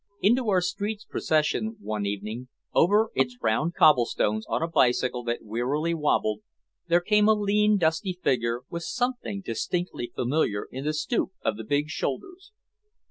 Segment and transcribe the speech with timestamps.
[0.19, 5.93] Into our street's procession one evening, over its round cobblestones on a bicycle that wearily
[5.93, 6.41] wobbled,
[6.87, 11.63] there came a lean dusty figure with something distinctly familiar in the stoop of the
[11.63, 12.51] big shoulders.